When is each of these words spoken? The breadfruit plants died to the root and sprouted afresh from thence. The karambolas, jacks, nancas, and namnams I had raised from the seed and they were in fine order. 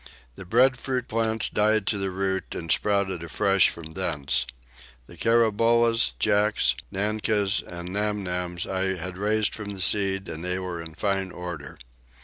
The 0.33 0.45
breadfruit 0.45 1.07
plants 1.07 1.47
died 1.47 1.85
to 1.85 1.99
the 1.99 2.09
root 2.09 2.55
and 2.55 2.71
sprouted 2.71 3.21
afresh 3.21 3.69
from 3.69 3.91
thence. 3.91 4.47
The 5.05 5.15
karambolas, 5.15 6.15
jacks, 6.17 6.73
nancas, 6.91 7.61
and 7.61 7.89
namnams 7.89 8.65
I 8.65 8.97
had 8.99 9.15
raised 9.19 9.53
from 9.53 9.73
the 9.73 9.79
seed 9.81 10.27
and 10.27 10.43
they 10.43 10.57
were 10.57 10.81
in 10.81 10.95
fine 10.95 11.29
order. 11.29 11.77